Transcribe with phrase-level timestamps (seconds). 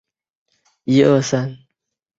[0.85, 1.59] 金朝废。